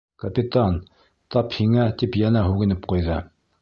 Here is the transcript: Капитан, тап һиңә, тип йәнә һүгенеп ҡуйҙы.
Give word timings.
Капитан, 0.21 0.79
тап 1.37 1.55
һиңә, 1.61 1.87
тип 2.03 2.21
йәнә 2.25 2.47
һүгенеп 2.51 2.93
ҡуйҙы. 2.93 3.25